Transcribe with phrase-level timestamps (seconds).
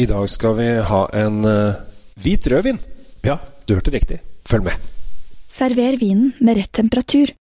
[0.00, 1.76] I dag skal vi ha en uh,
[2.16, 2.78] hvit rødvin.
[3.26, 3.36] Ja,
[3.68, 4.22] du hørte riktig.
[4.48, 4.88] Følg med.
[5.50, 7.34] Server vinen med rett temperatur.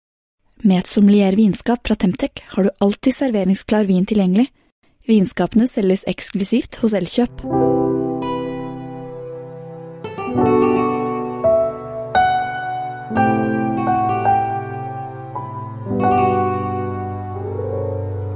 [0.67, 4.50] Med et sommelier vinskap fra Temtec har du alltid serveringsklar vin tilgjengelig.
[5.08, 7.48] Vinskapene selges eksklusivt hos Elkjøp.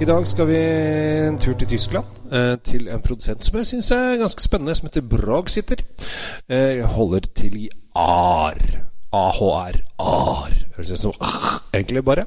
[0.04, 2.07] I dag skal vi en tur til Tyskland.
[2.27, 5.79] Eh, til en produsent som jeg syns er ganske spennende, som heter Bragsitter.
[6.51, 8.59] Eh, holder til i AR.
[9.14, 9.79] AHR.
[10.01, 10.54] AR.
[10.75, 12.25] Høres ut som ah, egentlig bare.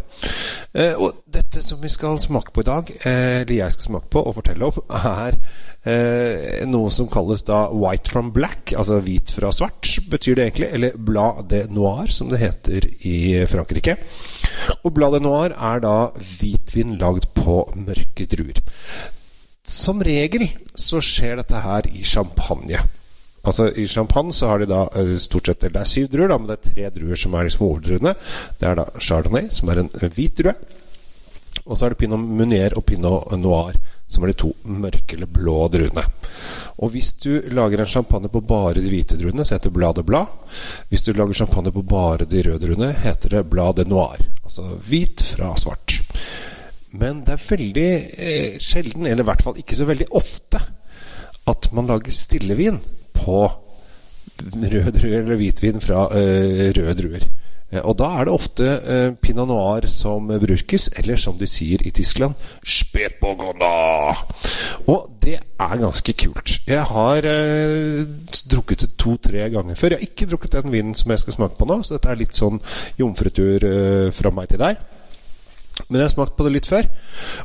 [0.73, 4.09] Eh, og dette som vi skal smake på i dag, eh, eller jeg skal smake
[4.15, 4.81] på og fortelle om,
[5.27, 5.37] er
[5.85, 10.73] eh, noe som kalles da white from black, altså hvit fra svart, betyr det egentlig.
[10.73, 13.99] Eller blad de noir, som det heter i Frankrike.
[14.81, 15.97] Og blad de noir er da
[16.39, 17.36] hvitvin lagd på
[17.75, 18.63] mørke druer.
[19.67, 20.47] Som regel
[20.79, 22.85] så skjer dette her i champagne.
[23.47, 24.87] Altså I champagne så har de da
[25.23, 27.67] stort sett Det er syv druer, da, men det er tre druer som er liksom
[27.67, 28.15] hoveddruene.
[28.59, 30.55] Det er da chardonnay, som er en hvit drue.
[31.67, 35.31] Og så er det pinot munier og pinot noir, som er de to mørke eller
[35.31, 36.05] blå druene.
[36.83, 39.99] Og hvis du lager en champagne på bare de hvite druene, så heter det blad
[39.99, 40.27] de blad.
[40.91, 44.21] Hvis du lager champagne på bare de røde druene, heter det blad de noir.
[44.45, 45.86] Altså hvit fra svart.
[46.95, 50.61] Men det er veldig eh, sjelden, eller i hvert fall ikke så veldig ofte,
[51.47, 52.79] at man lager stillevin
[53.17, 53.41] på
[54.37, 57.27] rød druer eller hvitvin fra eh, røde druer.
[57.73, 61.83] Uh, og da er det ofte eh, pinot noir som brukes, eller som de sier
[61.83, 64.23] i Tyskland, Spätburgunder.
[64.87, 66.61] Og det er ganske kult.
[66.67, 67.27] Jeg har
[68.53, 69.97] drukket det to-tre ganger før.
[69.97, 72.23] Jeg har ikke drukket den vinen som jeg skal smake på nå, så dette er
[72.23, 72.63] litt sånn
[73.01, 73.67] jomfrutur
[74.15, 74.79] fra meg til deg.
[75.89, 76.89] Men jeg har smakt på det litt før,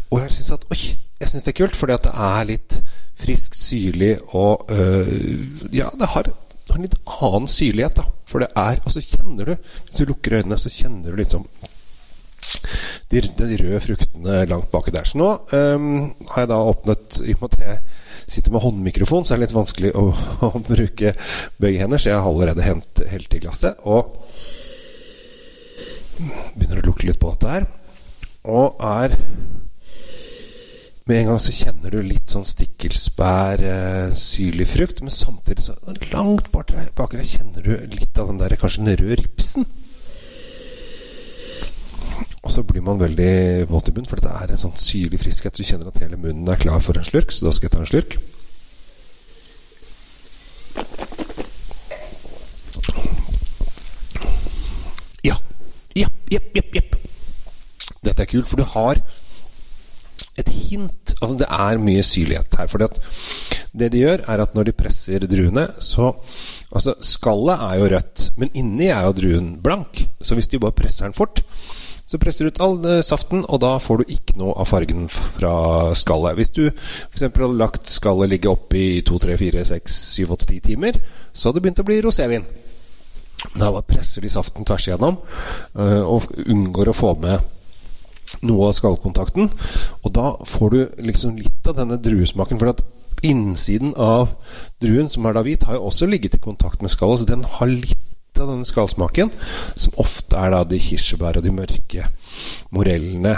[0.10, 2.78] og jeg syns det er kult, fordi at det er litt
[3.22, 5.12] frisk, syrlig og øh,
[5.76, 8.08] Ja, det har, har, en litt annen syrlighet, da.
[8.26, 11.46] For det er Altså, kjenner du Hvis du lukker øynene, så kjenner du liksom
[13.12, 15.08] de, de røde fruktene langt baki der.
[15.08, 15.86] Så nå um,
[16.32, 19.48] har jeg da åpnet I og med at jeg sitter med håndmikrofon, så er det
[19.50, 20.06] litt vanskelig å,
[20.48, 21.14] å bruke
[21.62, 23.82] bøyhender, så jeg har allerede hent helt i glasset.
[23.84, 24.16] Og
[26.56, 27.68] begynner å lukte litt på dette her.
[28.44, 29.18] Og er
[31.06, 35.74] Med en gang så kjenner du litt sånn stikkelsbær, eh, syrlig frukt, men samtidig så
[36.14, 39.66] langt bak der kjenner du litt av den der kanskje den røde ripsen.
[42.44, 45.58] Og så blir man veldig våt i munnen, for det er en sånn syrlig friskhet.
[45.58, 47.82] Du kjenner at hele munnen er klar for en slurk, så da skal jeg ta
[47.82, 48.18] en slurk.
[55.26, 55.38] Ja.
[55.96, 56.81] Ja, ja, ja, jepp.
[58.32, 59.02] Dette er kult, for du har
[60.40, 62.68] et hint Altså, det er mye syrlighet her.
[62.72, 66.16] For det de gjør, er at når de presser druene, så
[66.72, 70.08] Altså, skallet er jo rødt, men inni er jo druen blank.
[70.24, 71.44] Så hvis de bare presser den fort,
[72.08, 75.10] så presser du ut all uh, saften, og da får du ikke noe av fargen
[75.12, 76.40] fra skallet.
[76.40, 77.26] Hvis du f.eks.
[77.28, 81.00] hadde lagt skallet ligge oppi 2, 3, 4, 6, 7, 8, 10 timer,
[81.34, 82.48] så hadde det begynt å bli rosévin.
[83.60, 87.60] Da presser de saften tvers igjennom uh, og unngår å få med
[88.42, 89.52] noe av skallkontakten.
[90.02, 92.62] Og da får du liksom litt av denne druesmaken.
[92.62, 92.84] For at
[93.22, 94.34] innsiden av
[94.82, 97.22] druen, som er da hvit, har jo også ligget i kontakt med skallet.
[97.22, 99.30] Så den har litt av denne skallsmaken,
[99.76, 102.08] som ofte er da de kirsebær og de mørke
[102.74, 103.36] morellene.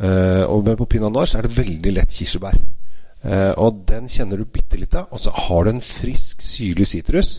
[0.00, 2.56] Uh, og på pinot noir så er det veldig lett kirsebær.
[3.20, 5.10] Uh, og den kjenner du bitte litt av.
[5.12, 7.36] Og så har du en frisk, syrlig sitrus.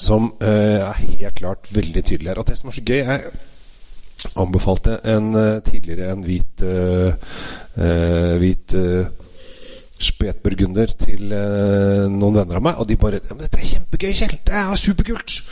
[0.00, 2.40] Som uh, er helt klart veldig tydelig her.
[2.40, 3.26] Og det som er så gøy, er
[4.38, 5.32] anbefalte en
[5.66, 7.10] tidligere en hvit uh,
[7.80, 8.76] uh, hvit
[10.00, 14.38] spetburgunder til noen venner av meg, og de bare ja, 'Dette er kjempegøy, Kjell!
[14.46, 15.42] Det er superkult!'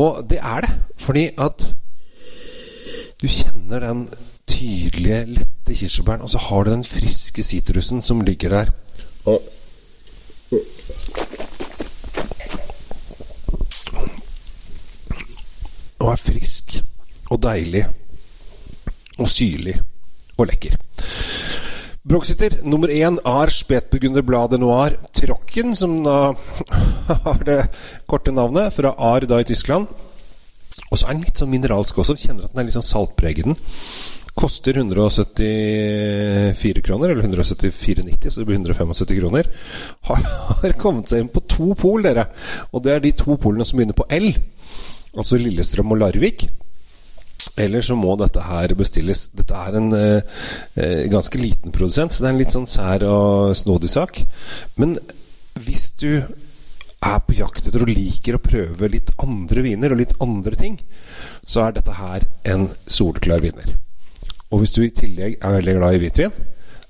[0.00, 1.66] Og det er det, fordi at
[3.20, 4.06] du kjenner den
[4.48, 8.72] tydelige, lette kirsebæren, og så har du den friske sitrusen som ligger der.
[9.24, 9.42] Og
[16.00, 16.80] og er frisk
[17.30, 17.84] og deilig
[19.20, 19.76] og syrlig
[20.38, 20.76] og lekker.
[22.00, 26.32] Brogsitter nummer én er Spetburgunderbladet Noir Trocken, som da
[27.26, 27.68] har det
[28.08, 29.86] korte navnet, fra Ar da i Tyskland.
[30.90, 32.16] Og så er den litt sånn mineralsk også.
[32.16, 33.46] Kjenner at den er litt sånn saltpreget.
[34.40, 39.44] Koster 174 kroner, eller 174,90, så det blir 175 kroner.
[40.08, 42.24] Har kommet seg inn på to pol, dere.
[42.72, 44.28] Og det er de to polene som begynner på L.
[45.18, 46.38] Altså Lillestrøm og Larvik.
[47.58, 49.28] Eller så må dette her bestilles.
[49.36, 53.56] Dette er en eh, ganske liten produsent, så det er en litt sånn sær og
[53.58, 54.22] snodig sak.
[54.80, 54.96] Men
[55.60, 56.22] hvis du
[57.00, 60.78] er på jakt etter og liker å prøve litt andre viner og litt andre ting,
[61.44, 63.74] så er dette her en soleklar vinner.
[64.50, 66.34] Og hvis du i tillegg er veldig glad i hvitvin,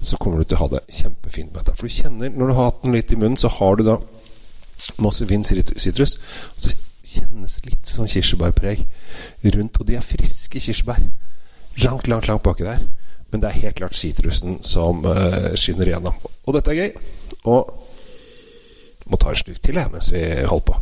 [0.01, 1.77] så kommer du til å ha det kjempefint med dette.
[1.77, 3.99] For du kjenner, når du har hatt den litt i munnen, så har du da
[5.05, 6.17] masse vin sitrus.
[6.57, 6.73] Så
[7.11, 8.85] kjennes litt sånn kirsebærpreg
[9.57, 9.81] rundt.
[9.81, 11.03] Og de er friske kirsebær.
[11.85, 12.87] Langt, langt, langt baki der.
[13.31, 16.17] Men det er helt klart sitrusen som uh, skinner igjennom.
[16.47, 16.91] Og dette er gøy.
[17.51, 17.61] Og
[19.11, 20.79] må ta en slurk til jeg, mens vi holder på.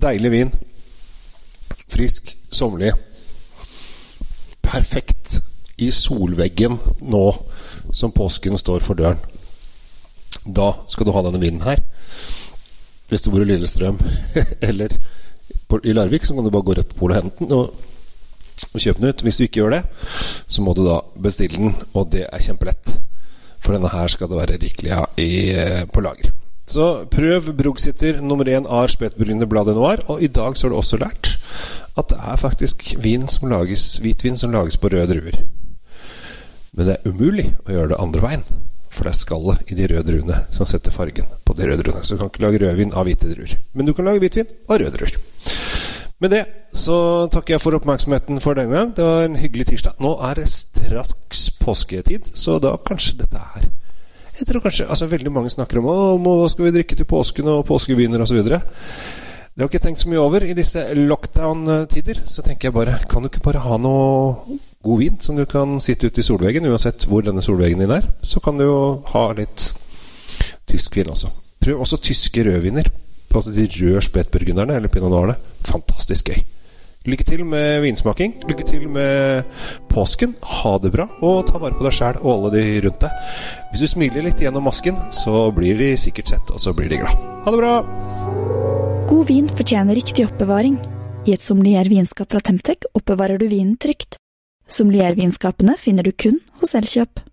[0.00, 0.50] Deilig vin.
[1.90, 2.94] Frisk, sommerlig.
[4.62, 5.40] Perfekt
[5.80, 7.24] i solveggen nå
[7.96, 9.20] som påsken står for døren.
[10.44, 11.82] Da skal du ha denne vinen her.
[13.10, 13.98] Hvis du bor i Lillestrøm
[14.68, 14.94] eller
[15.84, 17.54] i Larvik, så kan du bare gå rett på polet og hente den.
[17.56, 17.86] Og,
[18.76, 19.22] kjøpe den ut.
[19.24, 19.84] Hvis du ikke gjør det,
[20.46, 22.92] så må du da bestille den, og det er kjempelett.
[23.60, 26.30] For denne her skal det være rikelig av på lager.
[26.70, 30.04] Så prøv Brugsitter nummer én av Spetbrune Bladet Noir.
[30.06, 31.32] Og i dag så har du også lært
[31.98, 35.40] at det er faktisk vin som lages, hvitvin som lages på røde druer.
[36.76, 38.44] Men det er umulig å gjøre det andre veien.
[38.90, 42.02] For det er skallet i de røde druene som setter fargen på de røde druene.
[42.02, 43.56] Så du kan ikke lage rødvin av hvite druer.
[43.74, 45.18] Men du kan lage hvitvin av røde druer.
[46.20, 46.42] Med det
[46.76, 46.96] så
[47.32, 48.90] takker jeg for oppmerksomheten for denne gang.
[48.96, 49.96] Det var en hyggelig tirsdag.
[50.04, 53.70] Nå er det straks påsketid, så da kanskje dette er
[54.40, 57.66] Jeg tror kanskje Altså, veldig mange snakker om hva skal vi drikke til påsken, og
[57.68, 58.42] påskeviner osv.
[58.44, 62.22] Det har ikke tenkt så mye over i disse lockdown-tider.
[62.26, 65.80] Så tenker jeg bare Kan du ikke bare ha noe god vin som du kan
[65.80, 68.06] sitte ute i solveggen, uansett hvor denne solveggen din er?
[68.22, 68.78] Så kan du jo
[69.12, 69.70] ha litt
[70.70, 71.28] tysk vin også.
[71.60, 72.88] Prøv også tyske rødviner.
[73.30, 75.36] Altså de røde spetburgunderne eller pinot noirene.
[75.68, 76.40] Fantastisk gøy.
[77.08, 78.34] Lykke til med vinsmaking.
[78.48, 79.44] Lykke til med
[79.88, 80.34] påsken.
[80.42, 83.36] Ha det bra, og ta vare på deg sjæl og alle de rundt deg.
[83.70, 87.00] Hvis du smiler litt gjennom masken, så blir de sikkert sett, og så blir de
[87.00, 87.28] glad.
[87.44, 87.74] Ha det bra!
[89.10, 90.80] God vin fortjener riktig oppbevaring.
[91.28, 94.20] I et sommelier vinskap fra Temtec oppbevarer du vinen trygt.
[94.70, 97.29] Sommeliervinskapene finner du kun hos Elkjøp.